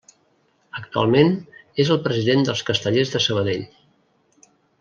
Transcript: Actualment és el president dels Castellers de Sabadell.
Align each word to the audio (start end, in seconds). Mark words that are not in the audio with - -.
Actualment 0.79 1.29
és 1.85 1.93
el 1.97 2.01
president 2.07 2.49
dels 2.49 2.65
Castellers 2.71 3.15
de 3.17 3.25
Sabadell. 3.29 3.65